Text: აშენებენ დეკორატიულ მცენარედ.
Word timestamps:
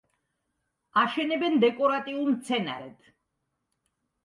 აშენებენ 1.01 1.59
დეკორატიულ 1.65 2.33
მცენარედ. 2.33 2.99